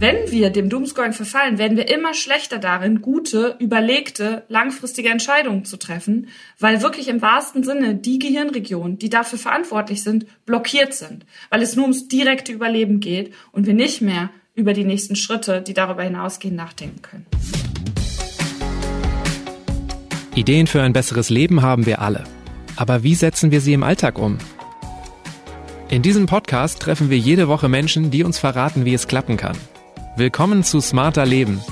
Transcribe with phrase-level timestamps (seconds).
[0.00, 5.76] Wenn wir dem Doomscrolling verfallen, werden wir immer schlechter darin, gute, überlegte, langfristige Entscheidungen zu
[5.76, 6.28] treffen,
[6.60, 11.74] weil wirklich im wahrsten Sinne die Gehirnregionen, die dafür verantwortlich sind, blockiert sind, weil es
[11.74, 16.04] nur ums direkte Überleben geht und wir nicht mehr über die nächsten Schritte, die darüber
[16.04, 17.26] hinausgehen, nachdenken können.
[20.36, 22.22] Ideen für ein besseres Leben haben wir alle.
[22.76, 24.38] Aber wie setzen wir sie im Alltag um?
[25.88, 29.56] In diesem Podcast treffen wir jede Woche Menschen, die uns verraten, wie es klappen kann.
[30.18, 31.62] Willkommen zu Smarter Leben.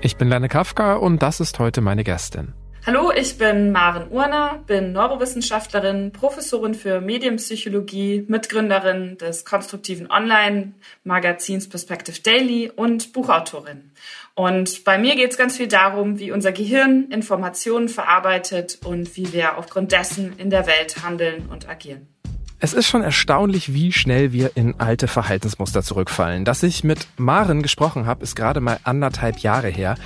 [0.00, 2.54] Ich bin Lerne Kafka und das ist heute meine Gästin.
[2.86, 12.22] Hallo, ich bin Maren Urner, bin Neurowissenschaftlerin, Professorin für Medienpsychologie, Mitgründerin des konstruktiven Online-Magazins Perspective
[12.22, 13.90] Daily und Buchautorin.
[14.36, 19.32] Und bei mir geht es ganz viel darum, wie unser Gehirn Informationen verarbeitet und wie
[19.32, 22.13] wir aufgrund dessen in der Welt handeln und agieren.
[22.60, 26.44] Es ist schon erstaunlich, wie schnell wir in alte Verhaltensmuster zurückfallen.
[26.44, 29.96] Dass ich mit Maren gesprochen habe, ist gerade mal anderthalb Jahre her.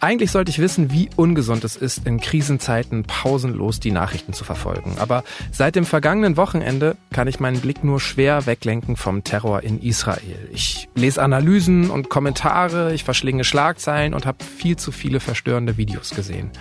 [0.00, 4.96] Eigentlich sollte ich wissen, wie ungesund es ist, in Krisenzeiten pausenlos die Nachrichten zu verfolgen.
[4.98, 9.80] Aber seit dem vergangenen Wochenende kann ich meinen Blick nur schwer weglenken vom Terror in
[9.80, 10.48] Israel.
[10.52, 16.10] Ich lese Analysen und Kommentare, ich verschlinge Schlagzeilen und habe viel zu viele verstörende Videos
[16.10, 16.52] gesehen.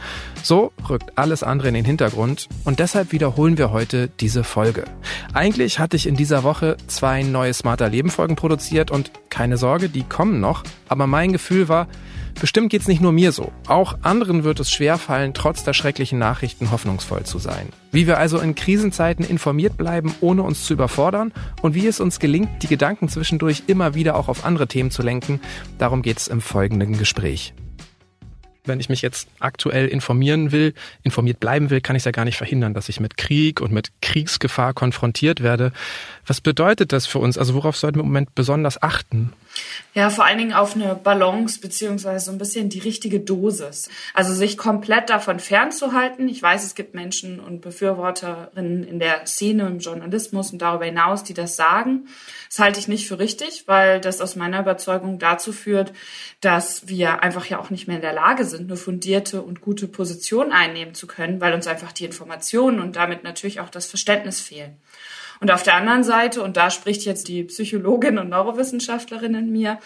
[0.48, 4.86] So rückt alles andere in den Hintergrund und deshalb wiederholen wir heute diese Folge.
[5.34, 9.90] Eigentlich hatte ich in dieser Woche zwei neue Smarter Leben Folgen produziert und keine Sorge,
[9.90, 11.90] die kommen noch, aber mein Gefühl war,
[12.40, 13.52] Bestimmt geht's nicht nur mir so.
[13.66, 17.70] Auch anderen wird es schwerfallen, trotz der schrecklichen Nachrichten hoffnungsvoll zu sein.
[17.92, 22.20] Wie wir also in Krisenzeiten informiert bleiben, ohne uns zu überfordern und wie es uns
[22.20, 25.42] gelingt, die Gedanken zwischendurch immer wieder auch auf andere Themen zu lenken,
[25.80, 27.56] darum geht's im folgenden Gespräch
[28.68, 30.74] wenn ich mich jetzt aktuell informieren will,
[31.04, 33.72] informiert bleiben will, kann ich es ja gar nicht verhindern, dass ich mit Krieg und
[33.72, 35.72] mit Kriegsgefahr konfrontiert werde.
[36.26, 37.38] Was bedeutet das für uns?
[37.38, 39.34] Also worauf sollten wir im Moment besonders achten?
[39.94, 43.90] Ja, vor allen Dingen auf eine Balance beziehungsweise so ein bisschen die richtige Dosis.
[44.14, 46.30] Also sich komplett davon fernzuhalten.
[46.30, 51.24] Ich weiß, es gibt Menschen und Befürworterinnen in der Szene, im Journalismus und darüber hinaus,
[51.24, 52.08] die das sagen.
[52.48, 55.94] Das halte ich nicht für richtig, weil das aus meiner Überzeugung dazu führt,
[56.42, 59.88] dass wir einfach ja auch nicht mehr in der Lage sind, eine fundierte und gute
[59.88, 64.40] Position einnehmen zu können, weil uns einfach die Informationen und damit natürlich auch das Verständnis
[64.42, 64.78] fehlen.
[65.40, 69.80] Und auf der anderen Seite, und da spricht jetzt die Psychologin und Neurowissenschaftlerin in mir,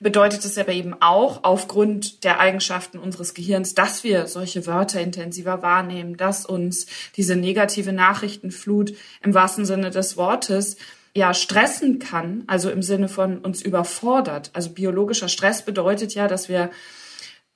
[0.00, 5.62] bedeutet es aber eben auch aufgrund der Eigenschaften unseres Gehirns, dass wir solche Wörter intensiver
[5.62, 6.86] wahrnehmen, dass uns
[7.16, 10.76] diese negative Nachrichtenflut im wahrsten Sinne des Wortes
[11.14, 14.50] ja stressen kann, also im Sinne von uns überfordert.
[14.54, 16.70] Also biologischer Stress bedeutet ja, dass wir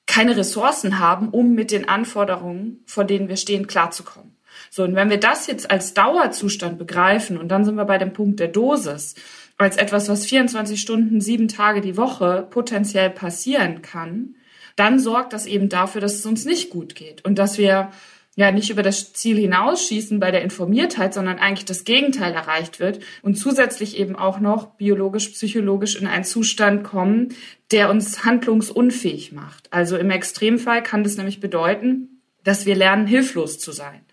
[0.06, 4.35] keine Ressourcen haben, um mit den Anforderungen, vor denen wir stehen, klarzukommen.
[4.76, 8.12] So, und wenn wir das jetzt als Dauerzustand begreifen, und dann sind wir bei dem
[8.12, 9.14] Punkt der Dosis,
[9.56, 14.34] als etwas, was 24 Stunden, sieben Tage die Woche potenziell passieren kann,
[14.76, 17.90] dann sorgt das eben dafür, dass es uns nicht gut geht und dass wir
[18.34, 23.00] ja nicht über das Ziel hinausschießen bei der Informiertheit, sondern eigentlich das Gegenteil erreicht wird
[23.22, 27.30] und zusätzlich eben auch noch biologisch, psychologisch in einen Zustand kommen,
[27.72, 29.72] der uns handlungsunfähig macht.
[29.72, 34.05] Also im Extremfall kann das nämlich bedeuten, dass wir lernen, hilflos zu sein.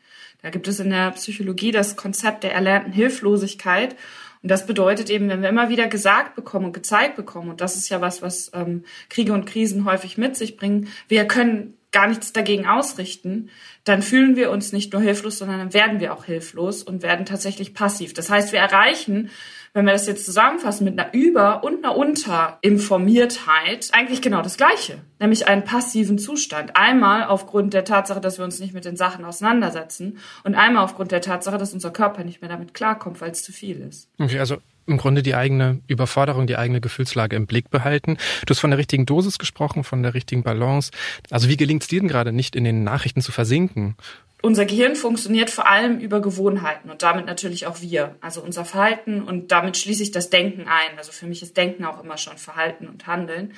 [0.43, 3.95] Da gibt es in der Psychologie das Konzept der erlernten Hilflosigkeit.
[4.43, 7.77] Und das bedeutet eben, wenn wir immer wieder gesagt bekommen und gezeigt bekommen, und das
[7.77, 12.07] ist ja was, was ähm, Kriege und Krisen häufig mit sich bringen, wir können gar
[12.07, 13.49] nichts dagegen ausrichten,
[13.85, 17.25] dann fühlen wir uns nicht nur hilflos, sondern dann werden wir auch hilflos und werden
[17.25, 18.13] tatsächlich passiv.
[18.13, 19.29] Das heißt, wir erreichen
[19.73, 24.99] wenn wir das jetzt zusammenfassen mit einer Über- und einer Unterinformiertheit, eigentlich genau das Gleiche,
[25.19, 26.75] nämlich einen passiven Zustand.
[26.75, 31.11] Einmal aufgrund der Tatsache, dass wir uns nicht mit den Sachen auseinandersetzen und einmal aufgrund
[31.11, 34.09] der Tatsache, dass unser Körper nicht mehr damit klarkommt, weil es zu viel ist.
[34.19, 34.57] Okay, also
[34.87, 38.17] im Grunde die eigene Überforderung, die eigene Gefühlslage im Blick behalten.
[38.45, 40.91] Du hast von der richtigen Dosis gesprochen, von der richtigen Balance.
[41.29, 43.95] Also wie gelingt es dir denn gerade nicht in den Nachrichten zu versinken
[44.43, 48.17] unser Gehirn funktioniert vor allem über Gewohnheiten und damit natürlich auch wir.
[48.19, 50.97] Also unser Verhalten und damit schließe ich das Denken ein.
[50.97, 53.53] Also für mich ist Denken auch immer schon Verhalten und Handeln.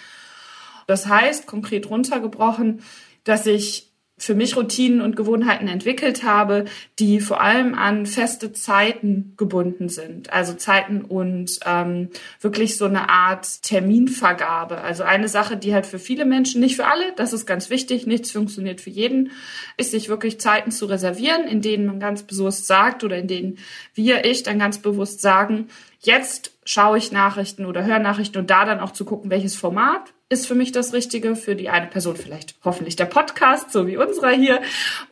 [0.85, 2.83] Das heißt, konkret runtergebrochen,
[3.23, 6.65] dass ich für mich Routinen und Gewohnheiten entwickelt habe,
[6.99, 10.31] die vor allem an feste Zeiten gebunden sind.
[10.31, 12.09] Also Zeiten und ähm,
[12.39, 14.79] wirklich so eine Art Terminvergabe.
[14.79, 18.07] Also eine Sache, die halt für viele Menschen, nicht für alle, das ist ganz wichtig,
[18.07, 19.31] nichts funktioniert für jeden,
[19.75, 23.57] ist sich wirklich Zeiten zu reservieren, in denen man ganz bewusst sagt oder in denen
[23.95, 25.67] wir, ich dann ganz bewusst sagen,
[25.99, 30.14] jetzt schaue ich Nachrichten oder höre Nachrichten und da dann auch zu gucken, welches Format
[30.29, 33.97] ist für mich das Richtige, für die eine Person vielleicht hoffentlich der Podcast, so wie
[33.97, 34.61] unserer hier,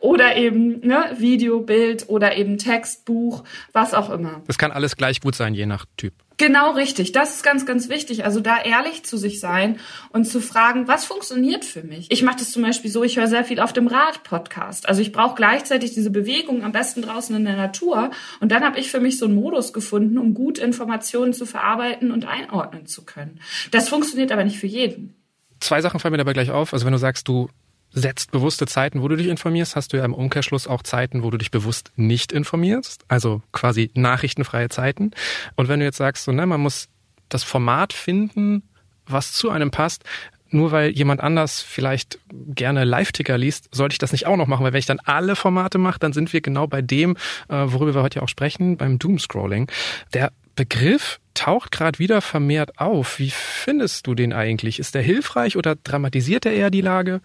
[0.00, 4.42] oder eben ne, Video, Bild oder eben Text, Buch, was auch immer.
[4.46, 6.14] Das kann alles gleich gut sein, je nach Typ.
[6.36, 7.12] Genau richtig.
[7.12, 8.24] Das ist ganz, ganz wichtig.
[8.24, 9.78] Also da ehrlich zu sich sein
[10.10, 12.10] und zu fragen, was funktioniert für mich?
[12.10, 14.88] Ich mache das zum Beispiel so, ich höre sehr viel auf dem Rad-Podcast.
[14.88, 18.10] Also ich brauche gleichzeitig diese Bewegung am besten draußen in der Natur.
[18.40, 22.10] Und dann habe ich für mich so einen Modus gefunden, um gut Informationen zu verarbeiten
[22.10, 23.40] und einordnen zu können.
[23.70, 25.14] Das funktioniert aber nicht für jeden.
[25.60, 26.72] Zwei Sachen fallen mir dabei gleich auf.
[26.72, 27.48] Also wenn du sagst, du
[27.94, 31.30] setzt bewusste Zeiten, wo du dich informierst, hast du ja im Umkehrschluss auch Zeiten, wo
[31.30, 35.12] du dich bewusst nicht informierst, also quasi nachrichtenfreie Zeiten.
[35.54, 36.88] Und wenn du jetzt sagst, so, ne, man muss
[37.28, 38.64] das Format finden,
[39.06, 40.04] was zu einem passt,
[40.50, 44.64] nur weil jemand anders vielleicht gerne Live-Ticker liest, sollte ich das nicht auch noch machen,
[44.64, 47.16] weil wenn ich dann alle Formate mache, dann sind wir genau bei dem,
[47.48, 49.70] äh, worüber wir heute ja auch sprechen, beim Doomscrolling.
[50.12, 53.18] Der Begriff taucht gerade wieder vermehrt auf.
[53.18, 54.78] Wie findest du den eigentlich?
[54.78, 57.20] Ist der hilfreich oder dramatisiert er eher die Lage?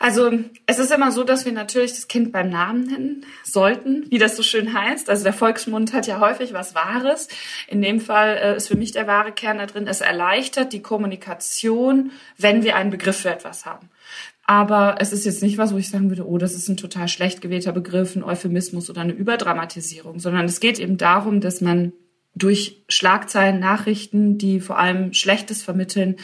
[0.00, 0.32] Also
[0.66, 4.36] es ist immer so, dass wir natürlich das Kind beim Namen nennen sollten, wie das
[4.36, 5.08] so schön heißt.
[5.08, 7.28] Also der Volksmund hat ja häufig was Wahres.
[7.68, 9.86] In dem Fall äh, ist für mich der wahre Kern da drin.
[9.86, 13.88] Es erleichtert die Kommunikation, wenn wir einen Begriff für etwas haben.
[14.44, 17.06] Aber es ist jetzt nicht was, wo ich sagen würde, oh, das ist ein total
[17.06, 21.92] schlecht gewählter Begriff, ein Euphemismus oder eine Überdramatisierung, sondern es geht eben darum, dass man
[22.34, 26.16] durch Schlagzeilen, Nachrichten, die vor allem Schlechtes vermitteln,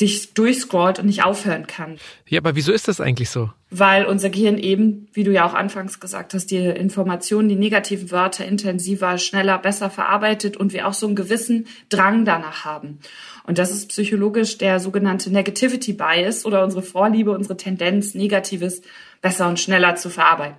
[0.00, 1.98] dich durchscrollt und nicht aufhören kann.
[2.26, 3.50] Ja, aber wieso ist das eigentlich so?
[3.70, 8.10] Weil unser Gehirn eben, wie du ja auch anfangs gesagt hast, die Informationen, die negativen
[8.10, 12.98] Wörter intensiver, schneller, besser verarbeitet und wir auch so einen gewissen Drang danach haben.
[13.44, 18.82] Und das ist psychologisch der sogenannte Negativity Bias oder unsere Vorliebe, unsere Tendenz, Negatives
[19.20, 20.56] besser und schneller zu verarbeiten.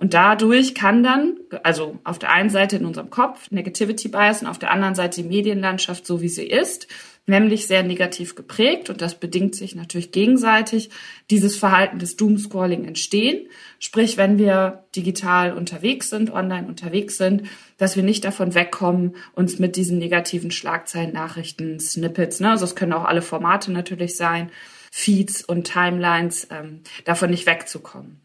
[0.00, 4.48] Und dadurch kann dann, also auf der einen Seite in unserem Kopf Negativity Bias und
[4.48, 6.88] auf der anderen Seite die Medienlandschaft so wie sie ist,
[7.26, 10.88] nämlich sehr negativ geprägt und das bedingt sich natürlich gegenseitig,
[11.28, 13.46] dieses Verhalten des Doomscrolling entstehen.
[13.78, 17.42] Sprich, wenn wir digital unterwegs sind, online unterwegs sind,
[17.76, 22.74] dass wir nicht davon wegkommen, uns mit diesen negativen Schlagzeilen, Nachrichten, Snippets, ne, also es
[22.74, 24.50] können auch alle Formate natürlich sein,
[24.90, 28.22] Feeds und Timelines, ähm, davon nicht wegzukommen.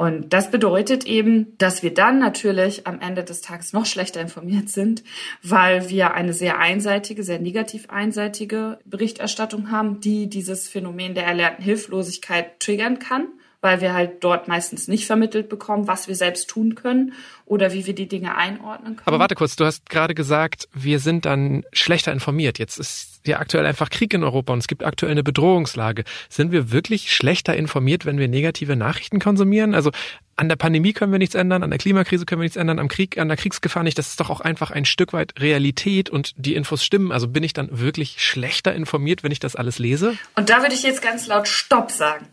[0.00, 4.70] Und das bedeutet eben, dass wir dann natürlich am Ende des Tages noch schlechter informiert
[4.70, 5.04] sind,
[5.42, 11.62] weil wir eine sehr einseitige, sehr negativ einseitige Berichterstattung haben, die dieses Phänomen der erlernten
[11.62, 13.28] Hilflosigkeit triggern kann
[13.62, 17.12] weil wir halt dort meistens nicht vermittelt bekommen, was wir selbst tun können
[17.44, 19.06] oder wie wir die Dinge einordnen können.
[19.06, 22.58] Aber warte kurz, du hast gerade gesagt, wir sind dann schlechter informiert.
[22.58, 26.04] Jetzt ist ja aktuell einfach Krieg in Europa und es gibt aktuell eine Bedrohungslage.
[26.30, 29.74] Sind wir wirklich schlechter informiert, wenn wir negative Nachrichten konsumieren?
[29.74, 29.90] Also
[30.36, 32.88] an der Pandemie können wir nichts ändern, an der Klimakrise können wir nichts ändern, am
[32.88, 33.98] Krieg, an der Kriegsgefahr nicht.
[33.98, 37.12] Das ist doch auch einfach ein Stück weit Realität und die Infos stimmen.
[37.12, 40.16] Also bin ich dann wirklich schlechter informiert, wenn ich das alles lese?
[40.36, 42.26] Und da würde ich jetzt ganz laut Stopp sagen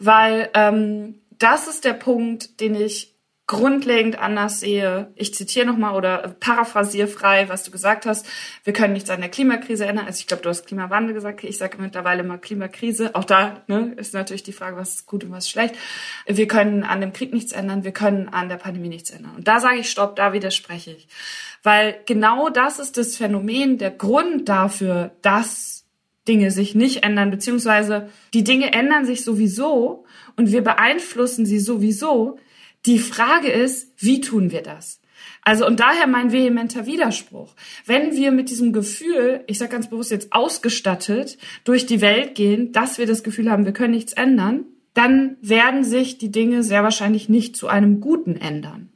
[0.00, 3.14] weil ähm, das ist der Punkt, den ich
[3.50, 5.12] grundlegend anders sehe.
[5.16, 8.24] Ich zitiere nochmal oder paraphrasiere frei, was du gesagt hast.
[8.62, 10.06] Wir können nichts an der Klimakrise ändern.
[10.06, 11.42] Also ich glaube, du hast Klimawandel gesagt.
[11.42, 13.12] Ich sage mittlerweile mal Klimakrise.
[13.16, 15.74] Auch da ne, ist natürlich die Frage, was ist gut und was ist schlecht.
[16.26, 17.82] Wir können an dem Krieg nichts ändern.
[17.82, 19.34] Wir können an der Pandemie nichts ändern.
[19.34, 21.08] Und da sage ich Stopp, da widerspreche ich.
[21.64, 25.79] Weil genau das ist das Phänomen, der Grund dafür, dass
[26.30, 30.04] Dinge sich nicht ändern, beziehungsweise die Dinge ändern sich sowieso
[30.36, 32.38] und wir beeinflussen sie sowieso.
[32.86, 35.00] Die Frage ist, wie tun wir das?
[35.42, 37.56] Also und daher mein vehementer Widerspruch.
[37.84, 42.70] Wenn wir mit diesem Gefühl, ich sage ganz bewusst jetzt ausgestattet, durch die Welt gehen,
[42.70, 46.84] dass wir das Gefühl haben, wir können nichts ändern, dann werden sich die Dinge sehr
[46.84, 48.89] wahrscheinlich nicht zu einem Guten ändern.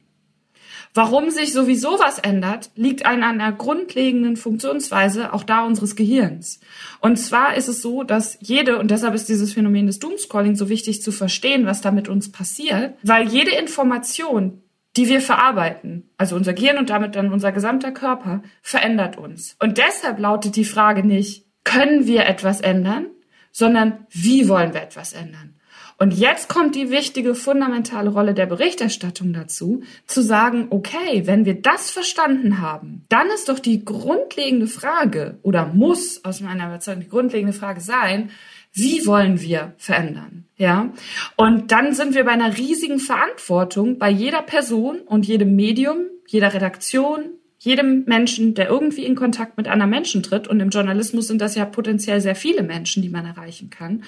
[0.95, 6.61] Warum sich sowieso was ändert, liegt an einer grundlegenden Funktionsweise auch da unseres Gehirns.
[7.01, 10.69] Und zwar ist es so, dass jede, und deshalb ist dieses Phänomen des Doomscrolling so
[10.69, 14.61] wichtig zu verstehen, was da mit uns passiert, weil jede Information,
[14.95, 19.57] die wir verarbeiten, also unser Gehirn und damit dann unser gesamter Körper, verändert uns.
[19.59, 23.07] Und deshalb lautet die Frage nicht, können wir etwas ändern,
[23.51, 25.54] sondern wie wollen wir etwas ändern?
[25.97, 31.61] Und jetzt kommt die wichtige, fundamentale Rolle der Berichterstattung dazu, zu sagen, okay, wenn wir
[31.61, 37.09] das verstanden haben, dann ist doch die grundlegende Frage oder muss aus meiner Überzeugung die
[37.09, 38.29] grundlegende Frage sein,
[38.73, 40.45] wie wollen wir verändern?
[40.57, 40.91] Ja.
[41.37, 46.53] Und dann sind wir bei einer riesigen Verantwortung bei jeder Person und jedem Medium, jeder
[46.53, 47.23] Redaktion,
[47.65, 50.47] jedem Menschen, der irgendwie in Kontakt mit anderen Menschen tritt.
[50.47, 54.03] Und im Journalismus sind das ja potenziell sehr viele Menschen, die man erreichen kann.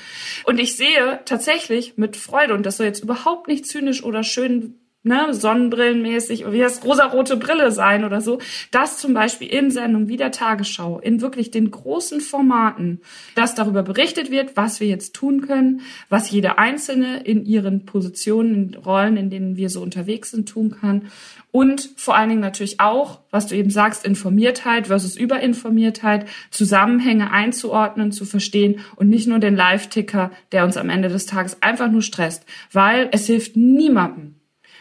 [0.46, 4.76] Und ich sehe tatsächlich mit Freude, und das soll jetzt überhaupt nicht zynisch oder schön
[5.04, 8.40] ne, Sonnenbrillenmäßig, wie das rosarote Brille sein oder so,
[8.72, 13.02] dass zum Beispiel in Sendungen wie der Tagesschau, in wirklich den großen Formaten,
[13.36, 18.56] dass darüber berichtet wird, was wir jetzt tun können, was jede Einzelne in ihren Positionen,
[18.56, 21.10] in Rollen, in denen wir so unterwegs sind, tun kann.
[21.52, 28.12] Und vor allen Dingen natürlich auch, was du eben sagst, Informiertheit versus Überinformiertheit, Zusammenhänge einzuordnen,
[28.12, 32.02] zu verstehen und nicht nur den Live-Ticker, der uns am Ende des Tages einfach nur
[32.02, 32.46] stresst.
[32.72, 34.37] Weil es hilft niemandem,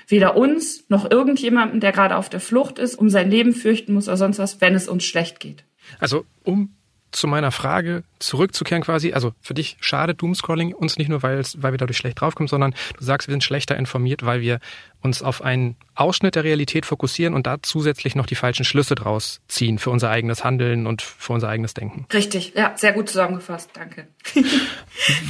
[0.06, 4.08] weder uns noch irgendjemandem, der gerade auf der Flucht ist, um sein Leben fürchten muss
[4.08, 5.64] oder sonst was, wenn es uns schlecht geht.
[5.98, 6.76] Also um
[7.12, 11.76] zu meiner Frage zurückzukehren quasi, also für dich schadet Doomscrolling uns nicht nur, weil, wir
[11.78, 14.58] dadurch schlecht draufkommen, sondern du sagst, wir sind schlechter informiert, weil wir
[15.00, 19.40] uns auf einen Ausschnitt der Realität fokussieren und da zusätzlich noch die falschen Schlüsse draus
[19.48, 22.06] ziehen für unser eigenes Handeln und für unser eigenes Denken.
[22.12, 24.08] Richtig, ja, sehr gut zusammengefasst, danke.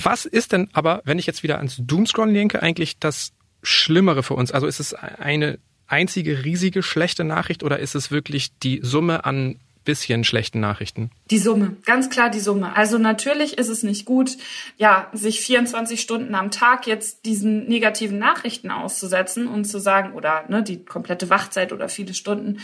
[0.03, 3.33] Was ist denn aber, wenn ich jetzt wieder ans Doomscrolling denke, eigentlich das
[3.67, 4.53] Schlimmere für uns?
[4.53, 9.57] Also ist es eine einzige riesige schlechte Nachricht oder ist es wirklich die Summe an
[9.87, 11.11] bisschen schlechten Nachrichten?
[11.31, 12.77] Die Summe, ganz klar die Summe.
[12.77, 14.37] Also natürlich ist es nicht gut,
[14.77, 20.45] ja, sich 24 Stunden am Tag jetzt diesen negativen Nachrichten auszusetzen und zu sagen, oder
[20.49, 22.59] ne, die komplette Wachzeit oder viele Stunden,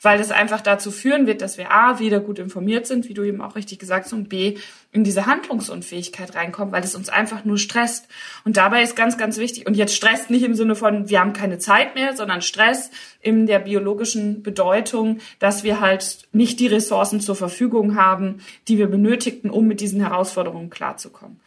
[0.00, 3.22] weil das einfach dazu führen wird, dass wir A, weder gut informiert sind, wie du
[3.24, 4.56] eben auch richtig gesagt hast, und B,
[4.90, 8.08] in diese Handlungsunfähigkeit reinkommen, weil es uns einfach nur stresst.
[8.44, 11.34] Und dabei ist ganz, ganz wichtig, und jetzt stresst nicht im Sinne von, wir haben
[11.34, 17.20] keine Zeit mehr, sondern Stress in der biologischen Bedeutung, dass wir halt nicht die Ressourcen
[17.20, 21.40] zur Verfügung haben, die wir benötigten, um mit diesen Herausforderungen klarzukommen.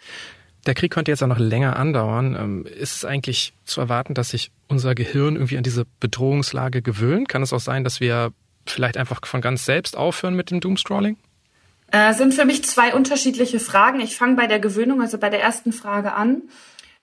[0.66, 2.36] Der Krieg könnte jetzt auch noch länger andauern.
[2.40, 7.30] Ähm, ist es eigentlich zu erwarten, dass sich unser Gehirn irgendwie an diese Bedrohungslage gewöhnt?
[7.30, 8.32] Kann es auch sein, dass wir
[8.68, 11.18] vielleicht einfach von ganz selbst aufhören mit dem Doomscrolling?
[11.92, 14.00] Äh, sind für mich zwei unterschiedliche Fragen.
[14.00, 16.44] Ich fange bei der Gewöhnung, also bei der ersten Frage an.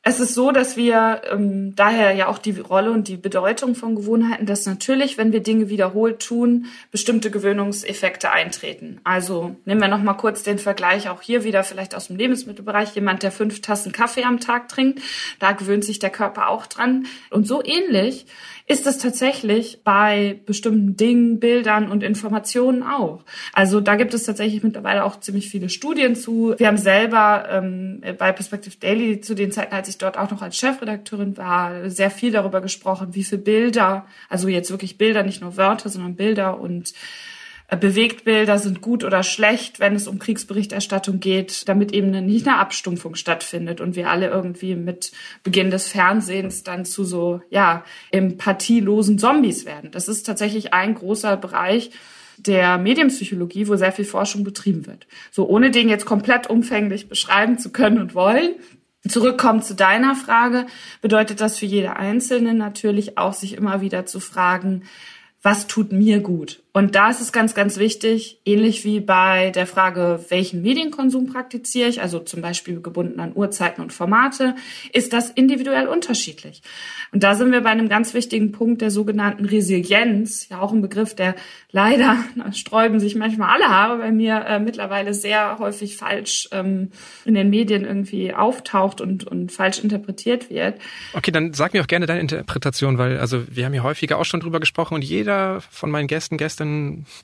[0.08, 3.94] Es ist so, dass wir ähm, daher ja auch die Rolle und die Bedeutung von
[3.94, 9.02] Gewohnheiten, dass natürlich, wenn wir Dinge wiederholt tun, bestimmte Gewöhnungseffekte eintreten.
[9.04, 12.94] Also nehmen wir noch mal kurz den Vergleich auch hier wieder vielleicht aus dem Lebensmittelbereich.
[12.94, 15.02] Jemand, der fünf Tassen Kaffee am Tag trinkt,
[15.40, 17.04] da gewöhnt sich der Körper auch dran.
[17.28, 18.24] Und so ähnlich
[18.68, 23.24] ist es tatsächlich bei bestimmten Dingen, Bildern und Informationen auch.
[23.54, 26.54] Also da gibt es tatsächlich mittlerweile auch ziemlich viele Studien zu.
[26.58, 30.42] Wir haben selber ähm, bei Perspective Daily zu den Zeiten, als ich dort auch noch
[30.42, 35.40] als Chefredakteurin war, sehr viel darüber gesprochen, wie viele Bilder, also jetzt wirklich Bilder, nicht
[35.40, 36.92] nur Wörter, sondern Bilder und
[37.68, 42.58] äh, Bewegtbilder sind gut oder schlecht, wenn es um Kriegsberichterstattung geht, damit eben nicht eine
[42.58, 45.12] Abstumpfung stattfindet und wir alle irgendwie mit
[45.42, 49.90] Beginn des Fernsehens dann zu so, ja, empathielosen Zombies werden.
[49.90, 51.90] Das ist tatsächlich ein großer Bereich,
[52.38, 55.06] der Medienpsychologie, wo sehr viel Forschung betrieben wird.
[55.30, 58.54] So, ohne den jetzt komplett umfänglich beschreiben zu können und wollen.
[59.06, 60.66] Zurückkommen zu deiner Frage,
[61.00, 64.84] bedeutet das für jede Einzelne natürlich auch, sich immer wieder zu fragen,
[65.42, 66.62] was tut mir gut?
[66.72, 71.88] Und da ist es ganz, ganz wichtig, ähnlich wie bei der Frage, welchen Medienkonsum praktiziere
[71.88, 74.54] ich, also zum Beispiel gebunden an Uhrzeiten und Formate,
[74.92, 76.62] ist das individuell unterschiedlich.
[77.10, 80.82] Und da sind wir bei einem ganz wichtigen Punkt der sogenannten Resilienz, ja auch ein
[80.82, 81.34] Begriff, der
[81.70, 86.90] leider, da sträuben sich manchmal alle Haare bei mir, äh, mittlerweile sehr häufig falsch ähm,
[87.24, 90.78] in den Medien irgendwie auftaucht und, und falsch interpretiert wird.
[91.14, 94.24] Okay, dann sag mir auch gerne deine Interpretation, weil also wir haben ja häufiger auch
[94.26, 96.57] schon drüber gesprochen und jeder von meinen Gästen, Gästen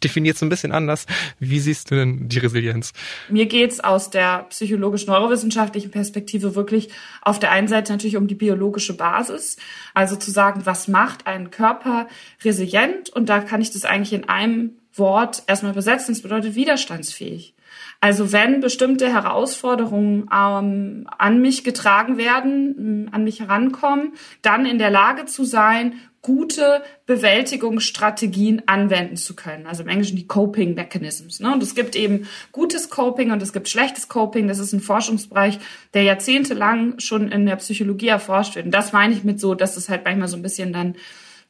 [0.03, 1.07] definiert es ein bisschen anders.
[1.39, 2.93] Wie siehst du denn die Resilienz?
[3.29, 6.91] Mir geht's aus der psychologisch-neurowissenschaftlichen Perspektive wirklich
[7.23, 9.57] auf der einen Seite natürlich um die biologische Basis.
[9.95, 12.09] Also zu sagen, was macht einen Körper
[12.45, 13.11] resilient?
[13.11, 16.15] Und da kann ich das eigentlich in einem Wort erstmal übersetzen.
[16.15, 17.55] Das bedeutet widerstandsfähig.
[18.01, 24.13] Also wenn bestimmte Herausforderungen ähm, an mich getragen werden, an mich herankommen,
[24.43, 29.67] dann in der Lage zu sein, gute Bewältigungsstrategien anwenden zu können.
[29.67, 31.39] Also im Englischen die Coping Mechanisms.
[31.39, 31.53] Ne?
[31.53, 34.49] Und es gibt eben gutes Coping und es gibt schlechtes Coping.
[34.49, 35.59] Das ist ein Forschungsbereich,
[35.93, 38.65] der jahrzehntelang schon in der Psychologie erforscht wird.
[38.65, 40.97] Und das meine ich mit so, dass es halt manchmal so ein bisschen dann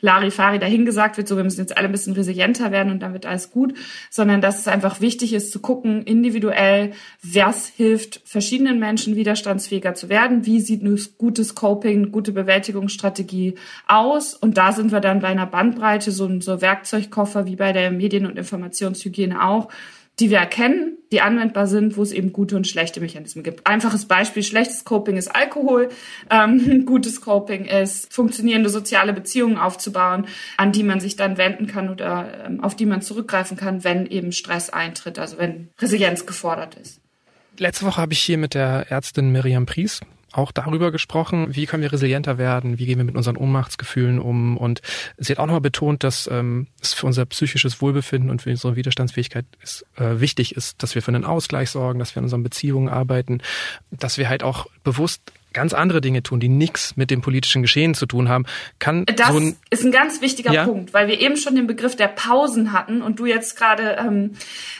[0.00, 3.26] Larifari dahingesagt wird, so wir müssen jetzt alle ein bisschen resilienter werden und dann wird
[3.26, 3.74] alles gut,
[4.10, 10.08] sondern dass es einfach wichtig ist zu gucken, individuell, was hilft verschiedenen Menschen widerstandsfähiger zu
[10.08, 13.54] werden, wie sieht ein gutes Coping, gute Bewältigungsstrategie
[13.86, 14.34] aus?
[14.34, 18.26] Und da sind wir dann bei einer Bandbreite, so, so Werkzeugkoffer wie bei der Medien-
[18.26, 19.68] und Informationshygiene auch,
[20.20, 23.66] die wir erkennen, die anwendbar sind, wo es eben gute und schlechte Mechanismen gibt.
[23.66, 25.88] Einfaches Beispiel, schlechtes Coping ist Alkohol,
[26.30, 31.88] ähm, gutes Coping ist funktionierende soziale Beziehungen aufzubauen, an die man sich dann wenden kann
[31.88, 36.76] oder ähm, auf die man zurückgreifen kann, wenn eben Stress eintritt, also wenn Resilienz gefordert
[36.76, 37.00] ist.
[37.58, 40.00] Letzte Woche habe ich hier mit der Ärztin Miriam Pries
[40.36, 44.56] auch darüber gesprochen, wie können wir resilienter werden, wie gehen wir mit unseren Ohnmachtsgefühlen um.
[44.56, 44.82] Und
[45.16, 48.76] sie hat auch nochmal betont, dass ähm, es für unser psychisches Wohlbefinden und für unsere
[48.76, 52.42] Widerstandsfähigkeit ist, äh, wichtig ist, dass wir für einen Ausgleich sorgen, dass wir in unseren
[52.42, 53.40] Beziehungen arbeiten,
[53.90, 57.94] dass wir halt auch bewusst ganz andere Dinge tun, die nichts mit dem politischen Geschehen
[57.94, 58.44] zu tun haben,
[58.78, 60.64] kann das so ein, ist ein ganz wichtiger ja?
[60.64, 64.32] Punkt, weil wir eben schon den Begriff der Pausen hatten und du jetzt gerade ähm,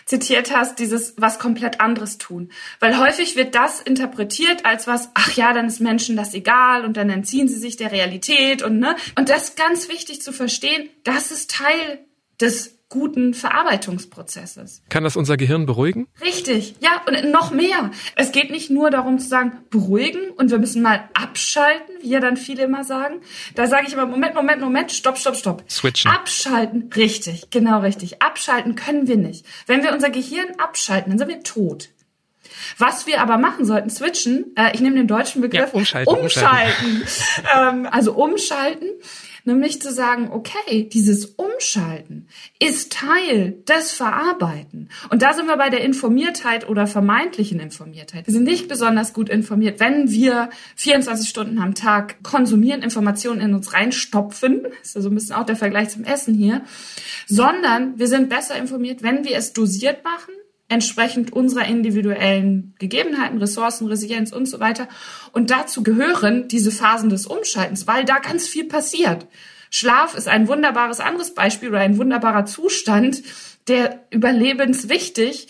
[0.04, 2.50] zitiert hast, dieses was komplett anderes tun.
[2.80, 6.96] Weil häufig wird das interpretiert als was, ach ja, dann ist Menschen das egal und
[6.96, 8.96] dann entziehen sie sich der Realität und ne.
[9.16, 12.00] Und das ist ganz wichtig zu verstehen, das ist Teil
[12.40, 14.82] des guten Verarbeitungsprozesses.
[14.88, 16.06] Kann das unser Gehirn beruhigen?
[16.20, 17.90] Richtig, ja, und noch mehr.
[18.16, 22.20] Es geht nicht nur darum zu sagen, beruhigen und wir müssen mal abschalten, wie ja
[22.20, 23.20] dann viele immer sagen.
[23.54, 25.64] Da sage ich immer, Moment, Moment, Moment, stopp, stopp, stopp.
[25.68, 26.10] Switchen.
[26.10, 28.22] Abschalten, richtig, genau richtig.
[28.22, 29.44] Abschalten können wir nicht.
[29.66, 31.88] Wenn wir unser Gehirn abschalten, dann sind wir tot.
[32.78, 36.14] Was wir aber machen sollten, switchen, äh, ich nehme den deutschen Begriff, ja, umschalten.
[36.14, 37.02] Umschalten.
[37.02, 37.84] umschalten.
[37.84, 38.88] ähm, also umschalten
[39.44, 44.88] nämlich zu sagen, okay, dieses Umschalten ist Teil des Verarbeiten.
[45.10, 48.26] Und da sind wir bei der Informiertheit oder vermeintlichen Informiertheit.
[48.26, 53.54] Wir sind nicht besonders gut informiert, wenn wir 24 Stunden am Tag konsumieren, Informationen in
[53.54, 56.62] uns reinstopfen, das ist ja so ein bisschen auch der Vergleich zum Essen hier,
[57.26, 60.34] sondern wir sind besser informiert, wenn wir es dosiert machen,
[60.68, 64.88] entsprechend unserer individuellen Gegebenheiten, Ressourcen, Resilienz und so weiter.
[65.32, 69.26] Und dazu gehören diese Phasen des Umschaltens, weil da ganz viel passiert.
[69.70, 73.22] Schlaf ist ein wunderbares anderes Beispiel oder ein wunderbarer Zustand,
[73.66, 75.48] der überlebenswichtig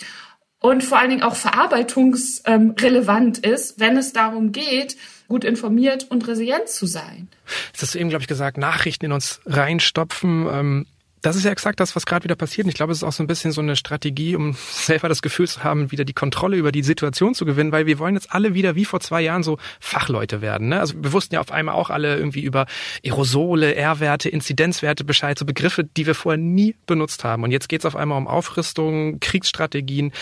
[0.61, 4.97] und vor allen Dingen auch verarbeitungsrelevant ist, wenn es darum geht,
[5.29, 7.29] gut informiert und resilient zu sein.
[7.73, 10.47] Das hast du eben, glaube ich, gesagt, Nachrichten in uns reinstopfen.
[10.51, 10.87] Ähm,
[11.25, 12.67] das ist ja exakt das, was gerade wieder passiert.
[12.67, 15.23] Und ich glaube, es ist auch so ein bisschen so eine Strategie, um selber das
[15.23, 18.35] Gefühl zu haben, wieder die Kontrolle über die Situation zu gewinnen, weil wir wollen jetzt
[18.35, 20.69] alle wieder wie vor zwei Jahren so Fachleute werden.
[20.69, 20.81] Ne?
[20.81, 22.67] Also wir wussten ja auf einmal auch alle irgendwie über
[23.03, 27.43] Aerosole, R-Werte, Inzidenzwerte Bescheid, so Begriffe, die wir vorher nie benutzt haben.
[27.43, 30.13] Und jetzt geht es auf einmal um Aufrüstung, Kriegsstrategien.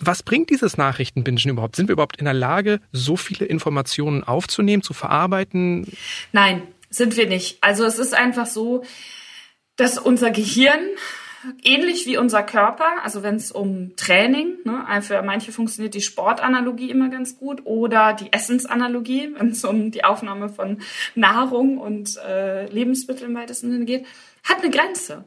[0.00, 1.76] Was bringt dieses Nachrichtenbingen überhaupt?
[1.76, 5.86] Sind wir überhaupt in der Lage, so viele Informationen aufzunehmen, zu verarbeiten?
[6.32, 7.56] Nein, sind wir nicht.
[7.62, 8.82] Also es ist einfach so,
[9.76, 10.80] dass unser Gehirn
[11.62, 16.90] ähnlich wie unser Körper, also wenn es um Training, ne, für manche funktioniert die Sportanalogie
[16.90, 20.82] immer ganz gut oder die Essensanalogie, wenn es um die Aufnahme von
[21.14, 24.06] Nahrung und äh, Lebensmitteln im geht,
[24.44, 25.24] hat eine Grenze.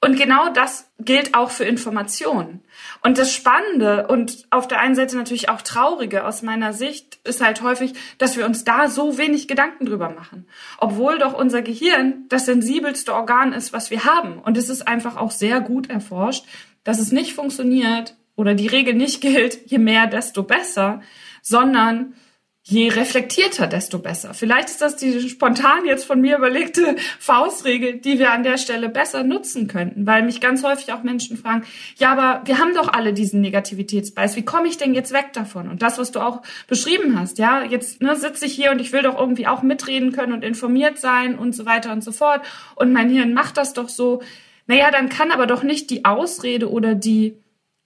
[0.00, 2.62] Und genau das gilt auch für Informationen.
[3.02, 7.40] Und das Spannende und auf der einen Seite natürlich auch Traurige aus meiner Sicht ist
[7.40, 10.46] halt häufig, dass wir uns da so wenig Gedanken drüber machen.
[10.78, 14.38] Obwohl doch unser Gehirn das sensibelste Organ ist, was wir haben.
[14.38, 16.44] Und es ist einfach auch sehr gut erforscht,
[16.84, 21.02] dass es nicht funktioniert oder die Regel nicht gilt, je mehr, desto besser,
[21.42, 22.14] sondern
[22.70, 24.34] je reflektierter, desto besser.
[24.34, 28.90] Vielleicht ist das die spontan jetzt von mir überlegte Faustregel, die wir an der Stelle
[28.90, 31.64] besser nutzen könnten, weil mich ganz häufig auch Menschen fragen,
[31.96, 34.36] ja, aber wir haben doch alle diesen Negativitätsbeiß.
[34.36, 35.68] Wie komme ich denn jetzt weg davon?
[35.70, 38.92] Und das, was du auch beschrieben hast, ja, jetzt ne, sitze ich hier und ich
[38.92, 42.42] will doch irgendwie auch mitreden können und informiert sein und so weiter und so fort.
[42.74, 44.20] Und mein Hirn macht das doch so.
[44.66, 47.34] Naja, dann kann aber doch nicht die Ausrede oder die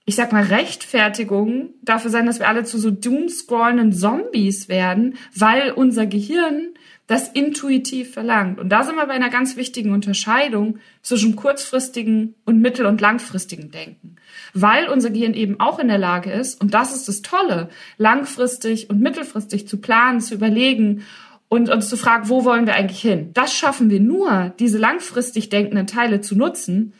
[0.05, 5.71] ich sag mal, Rechtfertigung dafür sein, dass wir alle zu so doomscrollenden Zombies werden, weil
[5.71, 6.73] unser Gehirn
[7.07, 8.59] das intuitiv verlangt.
[8.59, 13.71] Und da sind wir bei einer ganz wichtigen Unterscheidung zwischen kurzfristigen und mittel- und langfristigen
[13.71, 14.15] Denken.
[14.53, 18.89] Weil unser Gehirn eben auch in der Lage ist, und das ist das Tolle, langfristig
[18.89, 21.03] und mittelfristig zu planen, zu überlegen
[21.49, 23.31] und uns zu fragen, wo wollen wir eigentlich hin?
[23.33, 26.93] Das schaffen wir nur, diese langfristig denkenden Teile zu nutzen,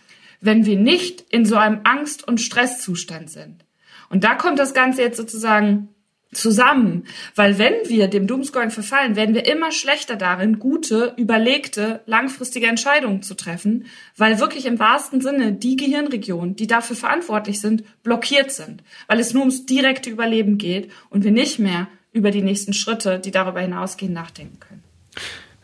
[0.43, 3.63] wenn wir nicht in so einem Angst- und Stresszustand sind.
[4.09, 5.87] Und da kommt das Ganze jetzt sozusagen
[6.33, 12.67] zusammen, weil wenn wir dem Doomscrolling verfallen, werden wir immer schlechter darin, gute, überlegte, langfristige
[12.67, 13.85] Entscheidungen zu treffen,
[14.17, 19.33] weil wirklich im wahrsten Sinne die Gehirnregionen, die dafür verantwortlich sind, blockiert sind, weil es
[19.33, 23.61] nur ums direkte Überleben geht und wir nicht mehr über die nächsten Schritte, die darüber
[23.61, 24.83] hinausgehen, nachdenken können.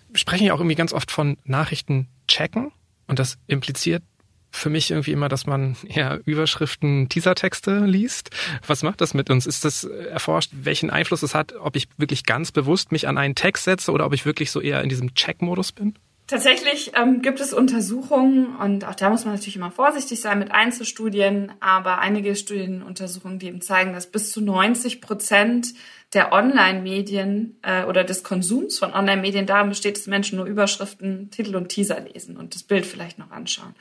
[0.09, 2.71] Wir sprechen ja auch irgendwie ganz oft von Nachrichten checken
[3.07, 4.03] und das impliziert
[4.51, 8.31] für mich irgendwie immer, dass man eher Überschriften, Teasertexte liest.
[8.65, 9.45] Was macht das mit uns?
[9.45, 13.35] Ist das erforscht, welchen Einfluss es hat, ob ich wirklich ganz bewusst mich an einen
[13.35, 15.95] Text setze oder ob ich wirklich so eher in diesem Check-Modus bin?
[16.29, 20.51] Tatsächlich ähm, gibt es Untersuchungen und auch da muss man natürlich immer vorsichtig sein mit
[20.51, 25.73] Einzelstudien, aber einige Studienuntersuchungen, die eben zeigen, dass bis zu 90 Prozent
[26.13, 31.55] der Online-Medien äh, oder des Konsums von Online-Medien darin besteht, dass Menschen nur Überschriften, Titel
[31.55, 33.73] und Teaser lesen und das Bild vielleicht noch anschauen.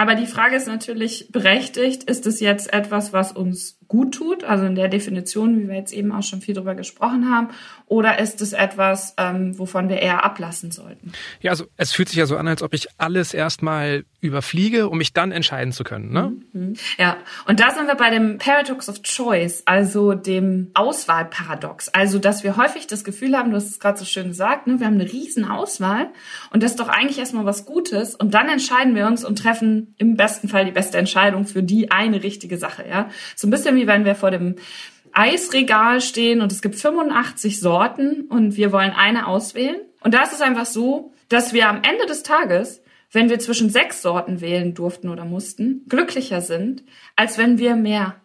[0.00, 4.64] Aber die Frage ist natürlich berechtigt, ist es jetzt etwas, was uns gut tut, also
[4.64, 7.48] in der Definition, wie wir jetzt eben auch schon viel drüber gesprochen haben,
[7.86, 11.10] oder ist es etwas, ähm, wovon wir eher ablassen sollten?
[11.40, 14.98] Ja, also es fühlt sich ja so an, als ob ich alles erstmal überfliege, um
[14.98, 16.12] mich dann entscheiden zu können.
[16.12, 16.32] Ne?
[16.52, 16.74] Mhm.
[16.98, 21.88] Ja, und da sind wir bei dem Paradox of Choice, also dem Auswahlparadox.
[21.88, 24.78] Also, dass wir häufig das Gefühl haben, du hast es gerade so schön gesagt, ne,
[24.78, 26.10] wir haben eine riesen Auswahl
[26.50, 29.94] und das ist doch eigentlich erstmal was Gutes und dann entscheiden wir uns und treffen
[29.98, 32.84] im besten Fall die beste Entscheidung für die eine richtige Sache.
[32.88, 34.56] Ja, so ein bisschen wie wenn wir vor dem
[35.12, 39.80] Eisregal stehen und es gibt 85 Sorten und wir wollen eine auswählen.
[40.02, 43.70] Und da ist es einfach so, dass wir am Ende des Tages, wenn wir zwischen
[43.70, 46.84] sechs Sorten wählen durften oder mussten, glücklicher sind,
[47.16, 48.16] als wenn wir mehr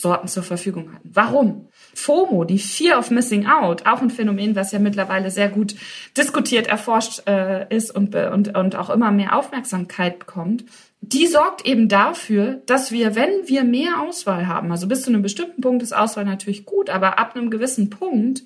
[0.00, 1.10] Sorten zur Verfügung hatten.
[1.12, 1.68] Warum?
[1.94, 5.74] FOMO, die Fear of Missing Out, auch ein Phänomen, was ja mittlerweile sehr gut
[6.16, 10.64] diskutiert, erforscht äh, ist und, und, und auch immer mehr Aufmerksamkeit bekommt,
[11.00, 15.22] die sorgt eben dafür, dass wir, wenn wir mehr Auswahl haben, also bis zu einem
[15.22, 18.42] bestimmten Punkt ist Auswahl natürlich gut, aber ab einem gewissen Punkt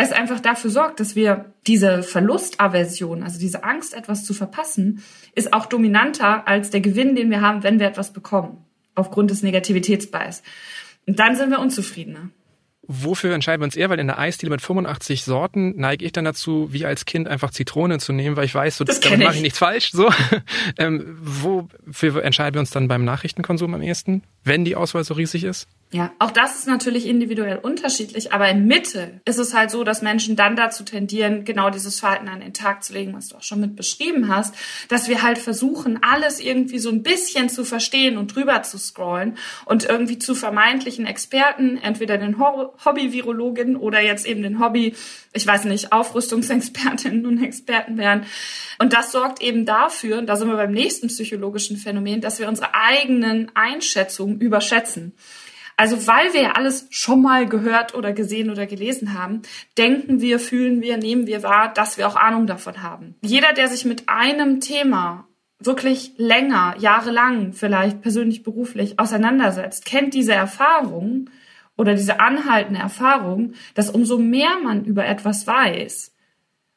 [0.00, 5.02] es einfach dafür sorgt, dass wir diese Verlustaversion, also diese Angst, etwas zu verpassen,
[5.34, 9.42] ist auch dominanter als der Gewinn, den wir haben, wenn wir etwas bekommen, aufgrund des
[9.42, 10.44] Negativitätsbias.
[11.08, 12.28] Und dann sind wir unzufriedener.
[12.90, 13.90] Wofür entscheiden wir uns eher?
[13.90, 17.50] Weil in der Eisdiele mit 85 Sorten neige ich dann dazu, wie als Kind einfach
[17.50, 19.90] Zitrone zu nehmen, weil ich weiß, so, das damit mache ich nichts falsch.
[19.92, 20.10] So,
[20.78, 25.44] ähm, wofür entscheiden wir uns dann beim Nachrichtenkonsum am ehesten, wenn die Auswahl so riesig
[25.44, 25.68] ist?
[25.90, 30.02] Ja, auch das ist natürlich individuell unterschiedlich, aber in Mitte ist es halt so, dass
[30.02, 33.42] Menschen dann dazu tendieren, genau dieses Verhalten an den Tag zu legen, was du auch
[33.42, 34.54] schon mit beschrieben hast,
[34.88, 39.38] dass wir halt versuchen, alles irgendwie so ein bisschen zu verstehen und drüber zu scrollen
[39.64, 42.36] und irgendwie zu vermeintlichen Experten, entweder den
[42.84, 44.94] Hobby-Virologinnen oder jetzt eben den Hobby,
[45.32, 48.26] ich weiß nicht, Aufrüstungsexpertinnen und Experten werden.
[48.78, 52.74] Und das sorgt eben dafür, da sind wir beim nächsten psychologischen Phänomen, dass wir unsere
[52.74, 55.14] eigenen Einschätzungen überschätzen.
[55.76, 59.42] Also weil wir ja alles schon mal gehört oder gesehen oder gelesen haben,
[59.78, 63.14] denken wir, fühlen wir, nehmen wir wahr, dass wir auch Ahnung davon haben.
[63.22, 65.28] Jeder, der sich mit einem Thema
[65.60, 71.30] wirklich länger, jahrelang, vielleicht persönlich, beruflich auseinandersetzt, kennt diese Erfahrung
[71.78, 76.12] oder diese anhaltende Erfahrung, dass umso mehr man über etwas weiß,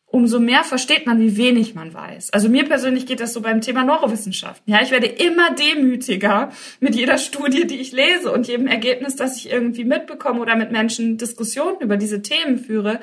[0.06, 2.32] umso mehr versteht man, wie wenig man weiß.
[2.34, 4.72] Also mir persönlich geht das so beim Thema Neurowissenschaften.
[4.72, 9.38] Ja, ich werde immer demütiger mit jeder Studie, die ich lese und jedem Ergebnis, das
[9.38, 13.00] ich irgendwie mitbekomme oder mit Menschen Diskussionen über diese Themen führe,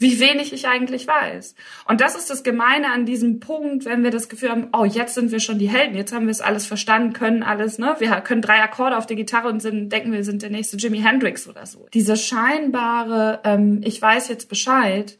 [0.00, 1.54] wie wenig ich eigentlich weiß.
[1.86, 5.14] Und das ist das Gemeine an diesem Punkt, wenn wir das Gefühl haben, oh, jetzt
[5.14, 7.94] sind wir schon die Helden, jetzt haben wir es alles verstanden, können alles, ne?
[7.98, 11.00] Wir können drei Akkorde auf der Gitarre und sind, denken, wir sind der nächste Jimi
[11.00, 11.86] Hendrix oder so.
[11.92, 15.18] Diese scheinbare, ähm, ich weiß jetzt Bescheid,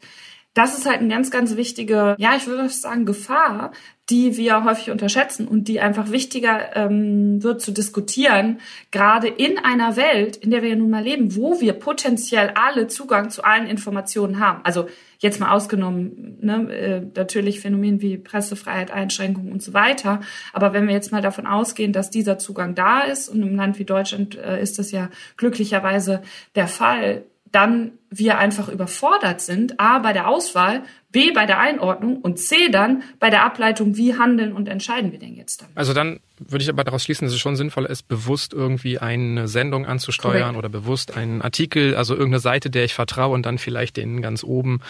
[0.53, 3.71] das ist halt eine ganz, ganz wichtige, ja, ich würde sagen, Gefahr,
[4.09, 8.59] die wir häufig unterschätzen und die einfach wichtiger ähm, wird zu diskutieren,
[8.91, 12.87] gerade in einer Welt, in der wir ja nun mal leben, wo wir potenziell alle
[12.87, 14.59] Zugang zu allen Informationen haben.
[14.65, 14.87] Also
[15.19, 20.19] jetzt mal ausgenommen, ne, äh, natürlich Phänomen wie Pressefreiheit, Einschränkungen und so weiter.
[20.51, 23.79] Aber wenn wir jetzt mal davon ausgehen, dass dieser Zugang da ist und im Land
[23.79, 26.21] wie Deutschland äh, ist das ja glücklicherweise
[26.55, 32.17] der Fall, dann wir einfach überfordert sind, a bei der Auswahl, b bei der Einordnung
[32.17, 35.69] und c dann bei der Ableitung, wie handeln und entscheiden wir denn jetzt dann.
[35.75, 39.47] Also dann würde ich aber daraus schließen, dass es schon sinnvoll ist, bewusst irgendwie eine
[39.47, 40.57] Sendung anzusteuern Korrekt.
[40.57, 44.43] oder bewusst einen Artikel, also irgendeine Seite, der ich vertraue und dann vielleicht den ganz
[44.43, 44.81] oben.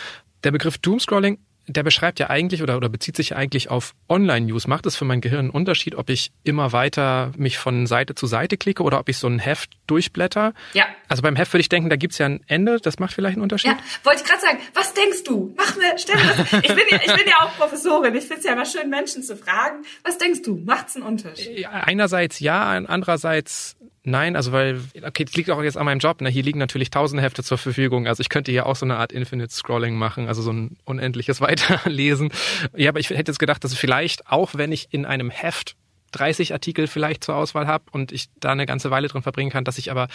[0.44, 1.38] Der Begriff Doomscrolling
[1.72, 4.68] der beschreibt ja eigentlich oder, oder bezieht sich eigentlich auf Online-News.
[4.68, 8.28] Macht es für mein Gehirn einen Unterschied, ob ich immer weiter mich von Seite zu
[8.28, 10.54] Seite klicke oder ob ich so ein Heft durchblätter?
[10.74, 10.86] Ja.
[11.08, 12.80] Also beim Heft würde ich denken, da gibt's ja ein Ende.
[12.80, 13.72] Das macht vielleicht einen Unterschied.
[13.72, 14.60] Ja, wollte ich gerade sagen.
[14.74, 15.54] Was denkst du?
[15.58, 16.54] Mach mir, stell mir das.
[16.54, 18.16] Ich bin ja, ich bin ja auch Professorin.
[18.16, 19.84] Ich finde es ja immer schön, Menschen zu fragen.
[20.04, 20.58] Was denkst du?
[20.66, 21.66] Macht's einen Unterschied?
[21.68, 26.22] Einerseits ja, andererseits Nein, also weil, okay, das liegt auch jetzt an meinem Job.
[26.22, 26.30] Ne?
[26.30, 28.08] Hier liegen natürlich tausende Hefte zur Verfügung.
[28.08, 31.40] Also ich könnte hier auch so eine Art Infinite Scrolling machen, also so ein unendliches
[31.42, 32.32] Weiterlesen.
[32.76, 35.76] Ja, aber ich hätte jetzt gedacht, dass vielleicht, auch wenn ich in einem Heft
[36.14, 39.64] 30 Artikel vielleicht zur Auswahl habe und ich da eine ganze Weile drin verbringen kann,
[39.64, 40.08] dass ich aber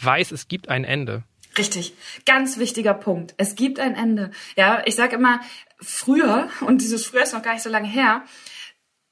[0.00, 1.24] weiß, es gibt ein Ende.
[1.58, 1.94] Richtig,
[2.26, 3.34] ganz wichtiger Punkt.
[3.38, 4.30] Es gibt ein Ende.
[4.56, 5.40] Ja, ich sage immer,
[5.80, 8.22] früher, und dieses früher ist noch gar nicht so lange her,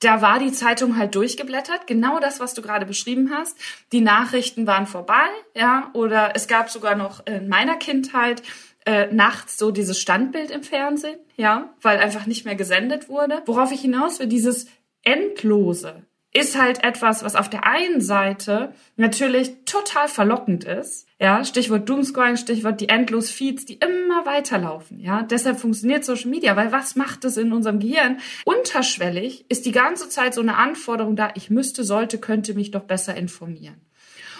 [0.01, 3.57] da war die Zeitung halt durchgeblättert, genau das, was du gerade beschrieben hast.
[3.93, 8.43] Die Nachrichten waren vorbei, ja, oder es gab sogar noch in meiner Kindheit
[8.87, 13.43] äh, nachts so dieses Standbild im Fernsehen, ja, weil einfach nicht mehr gesendet wurde.
[13.47, 14.67] Worauf ich hinaus will, dieses
[15.03, 16.05] Endlose
[16.35, 21.07] ist halt etwas, was auf der einen Seite natürlich total verlockend ist.
[21.21, 24.99] Ja, Stichwort Doomscrolling, Stichwort die endlos Feeds, die immer weiterlaufen.
[24.99, 28.19] Ja, deshalb funktioniert Social Media, weil was macht es in unserem Gehirn?
[28.45, 32.83] Unterschwellig ist die ganze Zeit so eine Anforderung da, ich müsste, sollte, könnte mich doch
[32.83, 33.81] besser informieren.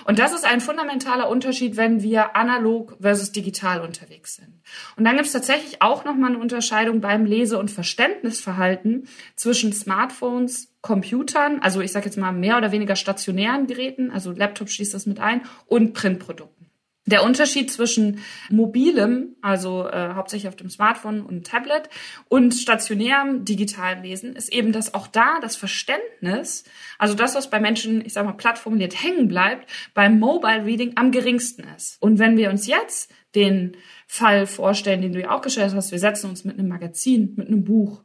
[0.05, 4.61] Und das ist ein fundamentaler Unterschied, wenn wir analog versus digital unterwegs sind.
[4.97, 10.69] Und dann gibt es tatsächlich auch nochmal eine Unterscheidung beim Lese- und Verständnisverhalten zwischen Smartphones,
[10.83, 15.07] Computern, also ich sage jetzt mal mehr oder weniger stationären Geräten, also Laptop schließt das
[15.07, 16.64] mit ein, und Printprodukten.
[17.07, 21.91] Der Unterschied zwischen mobilem, also äh, hauptsächlich auf dem Smartphone und Tablet,
[22.29, 26.65] und stationärem digitalen Lesen ist eben, dass auch da das Verständnis,
[26.99, 30.93] also das, was bei Menschen, ich sage mal, platt formuliert hängen bleibt, beim Mobile Reading
[30.97, 32.01] am geringsten ist.
[32.01, 35.99] Und wenn wir uns jetzt den Fall vorstellen, den du ja auch gestellt hast, wir
[35.99, 38.03] setzen uns mit einem Magazin, mit einem Buch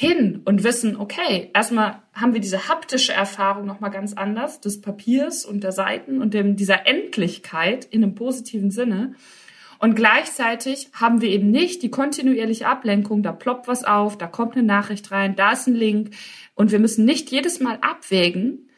[0.00, 5.44] hin und wissen, okay, erstmal haben wir diese haptische Erfahrung nochmal ganz anders des Papiers
[5.44, 9.16] und der Seiten und dem, dieser Endlichkeit in einem positiven Sinne.
[9.80, 14.54] Und gleichzeitig haben wir eben nicht die kontinuierliche Ablenkung, da ploppt was auf, da kommt
[14.54, 16.14] eine Nachricht rein, da ist ein Link
[16.54, 18.70] und wir müssen nicht jedes Mal abwägen,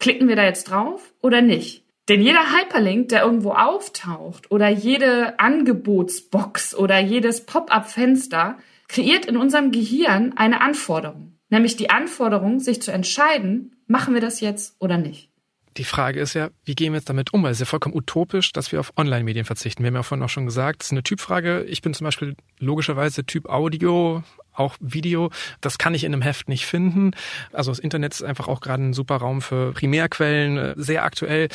[0.00, 1.84] klicken wir da jetzt drauf oder nicht.
[2.08, 8.58] Denn jeder Hyperlink, der irgendwo auftaucht oder jede Angebotsbox oder jedes Pop-up-Fenster
[8.90, 14.40] kreiert in unserem Gehirn eine Anforderung, nämlich die Anforderung, sich zu entscheiden, machen wir das
[14.40, 15.30] jetzt oder nicht.
[15.76, 17.46] Die Frage ist ja, wie gehen wir jetzt damit um?
[17.46, 19.84] Es ist ja vollkommen utopisch, dass wir auf Online-Medien verzichten.
[19.84, 21.62] Wir haben ja vorhin auch schon gesagt, es ist eine Typfrage.
[21.62, 25.30] Ich bin zum Beispiel logischerweise Typ Audio, auch Video.
[25.60, 27.12] Das kann ich in einem Heft nicht finden.
[27.52, 31.48] Also das Internet ist einfach auch gerade ein super Raum für Primärquellen, äh, sehr aktuell.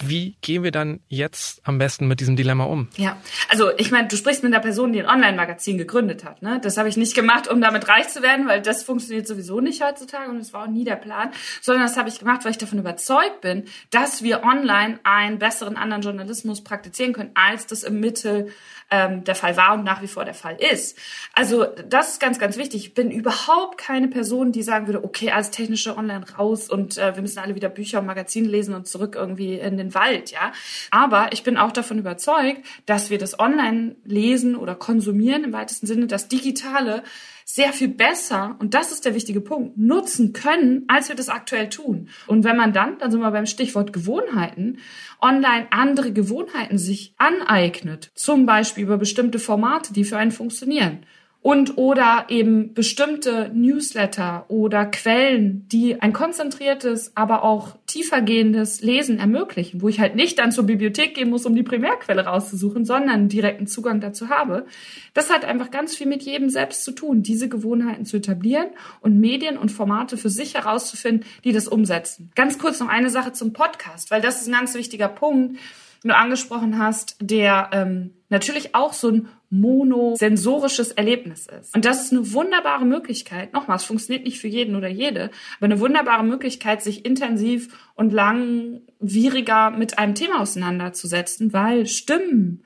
[0.00, 2.88] Wie gehen wir dann jetzt am besten mit diesem Dilemma um?
[2.96, 3.16] Ja,
[3.48, 6.42] also ich meine, du sprichst mit einer Person, die ein Online-Magazin gegründet hat.
[6.42, 6.60] Ne?
[6.62, 9.82] Das habe ich nicht gemacht, um damit reich zu werden, weil das funktioniert sowieso nicht
[9.82, 11.30] heutzutage und das war auch nie der Plan,
[11.60, 15.76] sondern das habe ich gemacht, weil ich davon überzeugt bin, dass wir online einen besseren
[15.76, 18.52] anderen Journalismus praktizieren können, als das im Mittel
[18.90, 20.98] ähm, der Fall war und nach wie vor der Fall ist.
[21.34, 22.86] Also das ist ganz, ganz wichtig.
[22.86, 27.14] Ich bin überhaupt keine Person, die sagen würde, okay, als technische online raus und äh,
[27.14, 30.52] wir müssen alle wieder Bücher und Magazine lesen und zurück irgendwie in den Wald, ja.
[30.90, 35.86] Aber ich bin auch davon überzeugt, dass wir das online lesen oder konsumieren im weitesten
[35.86, 37.02] Sinne, das Digitale
[37.50, 41.70] sehr viel besser, und das ist der wichtige Punkt, nutzen können, als wir das aktuell
[41.70, 42.10] tun.
[42.26, 44.80] Und wenn man dann, dann sind wir beim Stichwort Gewohnheiten,
[45.22, 51.06] online andere Gewohnheiten sich aneignet, zum Beispiel über bestimmte Formate, die für einen funktionieren,
[51.40, 59.80] und oder eben bestimmte Newsletter oder Quellen, die ein konzentriertes, aber auch tiefergehendes Lesen ermöglichen,
[59.80, 63.68] wo ich halt nicht dann zur Bibliothek gehen muss, um die Primärquelle rauszusuchen, sondern direkten
[63.68, 64.66] Zugang dazu habe.
[65.14, 68.68] Das hat einfach ganz viel mit jedem selbst zu tun, diese Gewohnheiten zu etablieren
[69.00, 72.30] und Medien und Formate für sich herauszufinden, die das umsetzen.
[72.34, 75.56] Ganz kurz noch eine Sache zum Podcast, weil das ist ein ganz wichtiger Punkt
[76.04, 81.74] du angesprochen hast, der ähm, natürlich auch so ein monosensorisches Erlebnis ist.
[81.74, 85.66] Und das ist eine wunderbare Möglichkeit, nochmal, es funktioniert nicht für jeden oder jede, aber
[85.66, 92.62] eine wunderbare Möglichkeit, sich intensiv und langwieriger mit einem Thema auseinanderzusetzen, weil Stimmen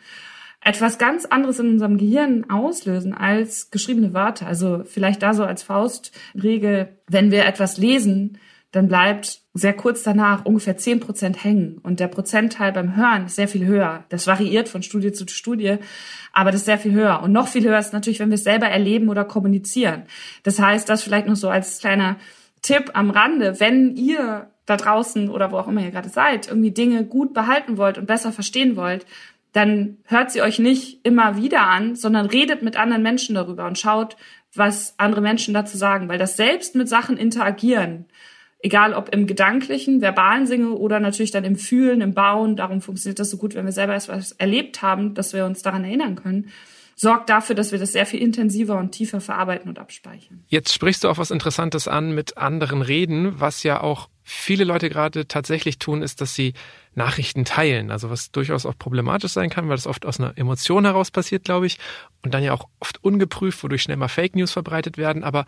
[0.65, 4.47] etwas ganz anderes in unserem Gehirn auslösen als geschriebene Wörter.
[4.47, 8.39] Also vielleicht da so als Faustregel, wenn wir etwas lesen,
[8.73, 11.79] dann bleibt sehr kurz danach ungefähr zehn Prozent hängen.
[11.83, 14.05] Und der Prozentteil beim Hören ist sehr viel höher.
[14.09, 15.77] Das variiert von Studie zu Studie,
[16.33, 17.23] aber das ist sehr viel höher.
[17.23, 20.05] Und noch viel höher ist natürlich, wenn wir es selber erleben oder kommunizieren.
[20.43, 22.17] Das heißt, das vielleicht noch so als kleiner
[22.63, 26.71] Tipp am Rande, wenn ihr da draußen oder wo auch immer ihr gerade seid, irgendwie
[26.71, 29.05] Dinge gut behalten wollt und besser verstehen wollt,
[29.53, 33.79] dann hört sie euch nicht immer wieder an, sondern redet mit anderen Menschen darüber und
[33.79, 34.17] schaut,
[34.55, 38.07] was andere Menschen dazu sagen, weil das selbst mit Sachen interagieren
[38.63, 43.19] egal ob im gedanklichen, verbalen Singe oder natürlich dann im Fühlen, im Bauen, darum funktioniert
[43.19, 46.51] das so gut, wenn wir selber etwas erlebt haben, dass wir uns daran erinnern können,
[46.95, 50.45] sorgt dafür, dass wir das sehr viel intensiver und tiefer verarbeiten und abspeichern.
[50.47, 54.89] Jetzt sprichst du auch was Interessantes an mit anderen Reden, was ja auch viele Leute
[54.89, 56.55] gerade tatsächlich tun, ist, dass sie
[56.95, 57.91] Nachrichten teilen.
[57.91, 61.45] Also was durchaus auch problematisch sein kann, weil das oft aus einer Emotion heraus passiert,
[61.45, 61.79] glaube ich,
[62.23, 65.25] und dann ja auch oft ungeprüft, wodurch schnell mal Fake News verbreitet werden.
[65.25, 65.47] Aber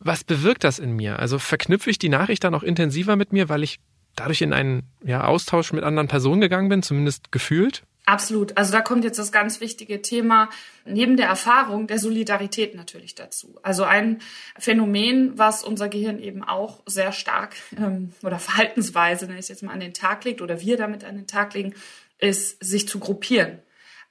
[0.00, 1.18] was bewirkt das in mir?
[1.18, 3.80] Also verknüpfe ich die Nachricht dann auch intensiver mit mir, weil ich
[4.16, 7.82] dadurch in einen ja, Austausch mit anderen Personen gegangen bin, zumindest gefühlt?
[8.08, 8.56] Absolut.
[8.56, 10.48] Also da kommt jetzt das ganz wichtige Thema
[10.86, 13.58] neben der Erfahrung der Solidarität natürlich dazu.
[13.62, 14.22] Also ein
[14.58, 19.62] Phänomen, was unser Gehirn eben auch sehr stark ähm, oder Verhaltensweise, wenn ich es jetzt
[19.62, 21.74] mal an den Tag legt oder wir damit an den Tag legen,
[22.18, 23.58] ist sich zu gruppieren.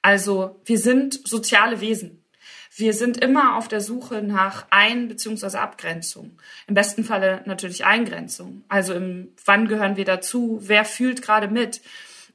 [0.00, 2.17] Also wir sind soziale Wesen.
[2.74, 5.56] Wir sind immer auf der Suche nach Ein- bzw.
[5.58, 6.38] Abgrenzung.
[6.66, 8.64] Im besten Falle natürlich Eingrenzung.
[8.68, 10.58] Also im, wann gehören wir dazu?
[10.62, 11.80] Wer fühlt gerade mit?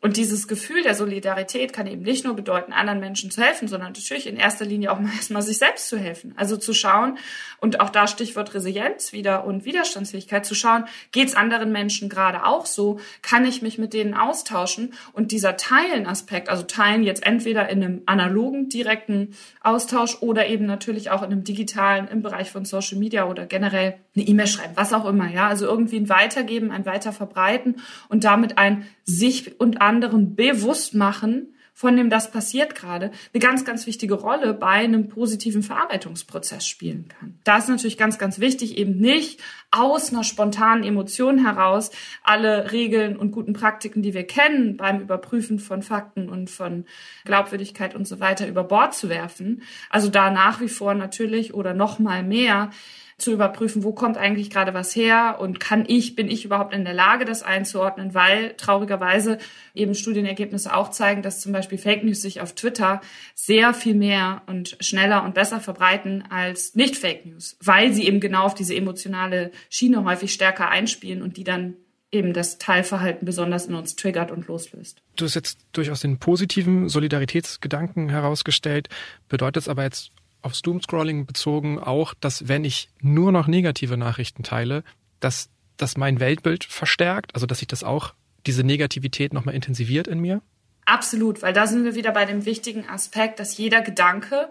[0.03, 3.93] Und dieses Gefühl der Solidarität kann eben nicht nur bedeuten, anderen Menschen zu helfen, sondern
[3.93, 6.33] natürlich in erster Linie auch mal erstmal sich selbst zu helfen.
[6.35, 7.17] Also zu schauen,
[7.61, 12.65] und auch da Stichwort Resilienz wieder und Widerstandsfähigkeit, zu schauen, geht's anderen Menschen gerade auch
[12.65, 12.99] so?
[13.21, 14.93] Kann ich mich mit denen austauschen?
[15.13, 21.11] Und dieser Teilen-Aspekt, also Teilen jetzt entweder in einem analogen, direkten Austausch oder eben natürlich
[21.11, 24.93] auch in einem digitalen, im Bereich von Social Media oder generell eine E-Mail schreiben, was
[24.93, 25.47] auch immer, ja.
[25.47, 27.77] Also irgendwie ein Weitergeben, ein Weiterverbreiten
[28.09, 33.65] und damit ein sich und anderen bewusst machen, von dem das passiert gerade, eine ganz,
[33.65, 37.39] ganz wichtige Rolle bei einem positiven Verarbeitungsprozess spielen kann.
[37.43, 41.89] Da ist natürlich ganz, ganz wichtig, eben nicht aus einer spontanen Emotion heraus
[42.23, 46.85] alle Regeln und guten Praktiken, die wir kennen, beim Überprüfen von Fakten und von
[47.25, 49.63] Glaubwürdigkeit und so weiter über Bord zu werfen.
[49.89, 52.69] Also da nach wie vor natürlich oder noch mal mehr
[53.17, 56.83] zu überprüfen, wo kommt eigentlich gerade was her und kann ich, bin ich überhaupt in
[56.83, 59.37] der Lage, das einzuordnen, weil traurigerweise
[59.73, 63.01] eben Studienergebnisse auch zeigen, dass zum Beispiel Fake News sich auf Twitter
[63.35, 68.19] sehr viel mehr und schneller und besser verbreiten als nicht Fake News, weil sie eben
[68.19, 71.75] genau auf diese emotionale Schiene häufig stärker einspielen und die dann
[72.13, 75.01] eben das Teilverhalten besonders in uns triggert und loslöst.
[75.15, 78.87] Du hast jetzt durchaus den positiven Solidaritätsgedanken herausgestellt.
[79.27, 80.11] Bedeutet es aber jetzt
[80.43, 84.83] aufs Doomscrolling bezogen auch, dass wenn ich nur noch negative Nachrichten teile,
[85.19, 88.13] dass das mein Weltbild verstärkt, also dass sich das auch
[88.45, 90.41] diese Negativität nochmal intensiviert in mir?
[90.85, 94.49] Absolut, weil da sind wir wieder bei dem wichtigen Aspekt, dass jeder Gedanke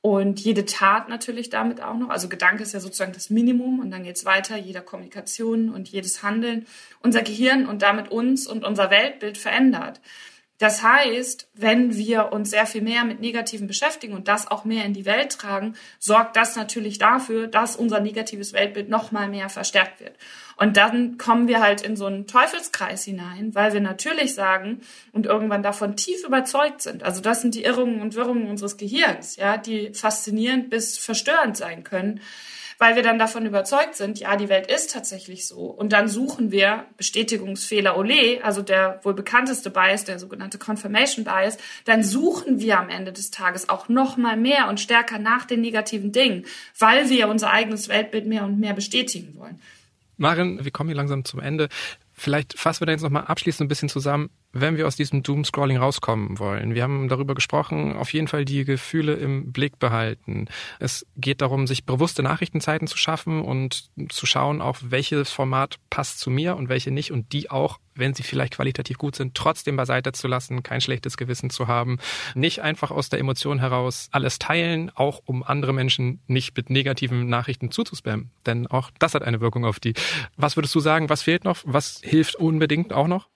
[0.00, 3.90] und jede Tat natürlich damit auch noch, also Gedanke ist ja sozusagen das Minimum und
[3.90, 6.66] dann geht's weiter, jeder Kommunikation und jedes Handeln,
[7.00, 10.00] unser Gehirn und damit uns und unser Weltbild verändert.
[10.58, 14.84] Das heißt, wenn wir uns sehr viel mehr mit Negativen beschäftigen und das auch mehr
[14.84, 19.48] in die Welt tragen, sorgt das natürlich dafür, dass unser negatives Weltbild noch mal mehr
[19.48, 20.16] verstärkt wird.
[20.56, 25.26] Und dann kommen wir halt in so einen Teufelskreis hinein, weil wir natürlich sagen und
[25.26, 27.02] irgendwann davon tief überzeugt sind.
[27.02, 31.82] Also das sind die Irrungen und Wirrungen unseres Gehirns, ja, die faszinierend bis verstörend sein
[31.82, 32.20] können
[32.82, 35.66] weil wir dann davon überzeugt sind, ja, die Welt ist tatsächlich so.
[35.66, 41.58] Und dann suchen wir Bestätigungsfehler Ole, also der wohl bekannteste Bias, der sogenannte Confirmation Bias,
[41.84, 45.60] dann suchen wir am Ende des Tages auch noch mal mehr und stärker nach den
[45.60, 46.44] negativen Dingen,
[46.76, 49.60] weil wir unser eigenes Weltbild mehr und mehr bestätigen wollen.
[50.16, 51.68] Marin, wir kommen hier langsam zum Ende.
[52.12, 55.78] Vielleicht fassen wir da jetzt nochmal abschließend ein bisschen zusammen, wenn wir aus diesem Doom-Scrolling
[55.78, 56.74] rauskommen wollen.
[56.74, 60.46] Wir haben darüber gesprochen, auf jeden Fall die Gefühle im Blick behalten.
[60.78, 66.20] Es geht darum, sich bewusste Nachrichtenzeiten zu schaffen und zu schauen, auch welches Format passt
[66.20, 69.76] zu mir und welche nicht und die auch, wenn sie vielleicht qualitativ gut sind, trotzdem
[69.76, 71.98] beiseite zu lassen, kein schlechtes Gewissen zu haben.
[72.34, 77.28] Nicht einfach aus der Emotion heraus alles teilen, auch um andere Menschen nicht mit negativen
[77.28, 78.30] Nachrichten zuzuspammen.
[78.46, 79.94] Denn auch das hat eine Wirkung auf die.
[80.36, 81.58] Was würdest du sagen, was fehlt noch?
[81.64, 83.31] Was hilft unbedingt auch noch?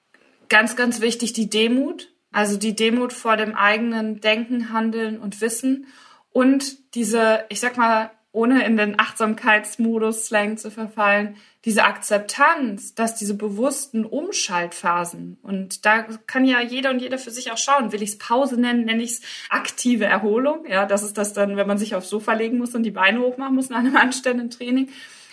[0.49, 2.09] Ganz, ganz wichtig die Demut.
[2.33, 5.87] Also die Demut vor dem eigenen Denken, Handeln und Wissen.
[6.33, 13.33] Und diese, ich sag mal, ohne in den Achtsamkeitsmodus-Slang zu verfallen, diese Akzeptanz, dass diese
[13.33, 18.11] bewussten Umschaltphasen, und da kann ja jeder und jede für sich auch schauen, will ich
[18.11, 21.79] es Pause nennen, nenne ich es aktive Erholung, ja, das ist das dann, wenn man
[21.79, 24.91] sich aufs Sofa legen muss und die Beine hochmachen muss nach einem anständigen Training.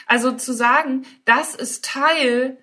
[0.07, 2.57] Also zu sagen, das ist Teil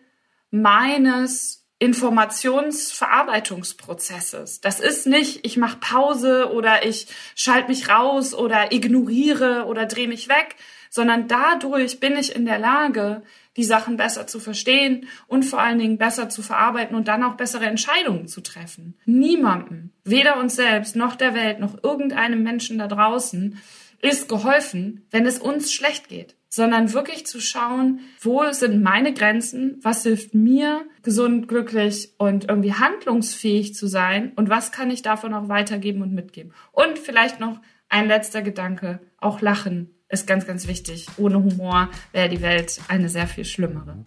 [0.51, 4.61] meines Informationsverarbeitungsprozesses.
[4.61, 10.07] Das ist nicht, ich mache Pause oder ich schalte mich raus oder ignoriere oder drehe
[10.07, 10.57] mich weg,
[10.91, 13.23] sondern dadurch bin ich in der Lage,
[13.57, 17.35] die Sachen besser zu verstehen und vor allen Dingen besser zu verarbeiten und dann auch
[17.35, 18.99] bessere Entscheidungen zu treffen.
[19.07, 23.59] Niemandem, weder uns selbst noch der Welt noch irgendeinem Menschen da draußen,
[24.03, 29.79] ist geholfen, wenn es uns schlecht geht sondern wirklich zu schauen, wo sind meine Grenzen,
[29.83, 35.33] was hilft mir, gesund, glücklich und irgendwie handlungsfähig zu sein und was kann ich davon
[35.33, 36.53] auch weitergeben und mitgeben.
[36.73, 41.07] Und vielleicht noch ein letzter Gedanke, auch Lachen ist ganz, ganz wichtig.
[41.17, 44.05] Ohne Humor wäre die Welt eine sehr viel schlimmere.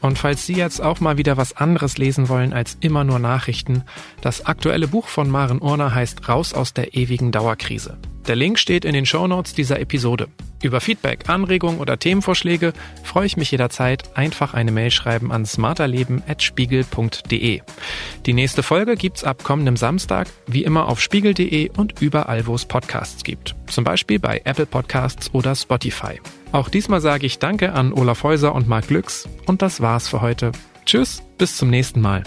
[0.00, 3.84] Und falls Sie jetzt auch mal wieder was anderes lesen wollen als immer nur Nachrichten,
[4.20, 7.98] das aktuelle Buch von Maren Urner heißt Raus aus der ewigen Dauerkrise.
[8.26, 10.28] Der Link steht in den Shownotes dieser Episode.
[10.62, 14.16] Über Feedback, Anregungen oder Themenvorschläge freue ich mich jederzeit.
[14.16, 17.60] Einfach eine Mail schreiben an smarterleben.spiegel.de.
[18.26, 22.64] Die nächste Folge gibt's ab kommendem Samstag, wie immer auf spiegel.de und überall, wo es
[22.64, 23.56] Podcasts gibt.
[23.66, 26.20] Zum Beispiel bei Apple Podcasts oder Spotify.
[26.52, 30.20] Auch diesmal sage ich Danke an Olaf Häuser und Marc Glücks und das war's für
[30.20, 30.52] heute.
[30.86, 32.22] Tschüss, bis zum nächsten Mal.